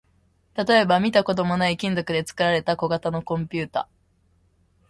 [0.55, 3.87] 例えば、見たこともない金属で作られた小型のコンピュータ